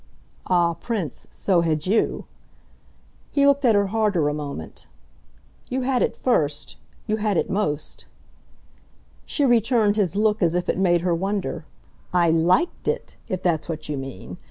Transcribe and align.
"Ah, 0.47 0.73
Prince, 0.73 1.27
so 1.29 1.61
had 1.61 1.85
you!" 1.85 2.25
He 3.29 3.45
looked 3.45 3.63
at 3.63 3.75
her 3.75 3.85
harder 3.93 4.29
a 4.29 4.33
moment. 4.33 4.87
"You 5.69 5.81
had 5.83 6.01
it 6.01 6.15
first. 6.15 6.75
You 7.05 7.17
had 7.17 7.37
it 7.37 7.51
most." 7.51 8.07
She 9.27 9.45
returned 9.45 9.97
his 9.97 10.15
look 10.15 10.41
as 10.41 10.55
if 10.55 10.67
it 10.69 10.77
had 10.77 10.81
made 10.81 11.01
her 11.01 11.13
wonder. 11.13 11.67
"I 12.11 12.31
LIKED 12.31 12.87
it, 12.87 13.15
if 13.27 13.43
that's 13.43 13.69
what 13.69 13.89
you 13.89 13.97
mean. 13.99 14.37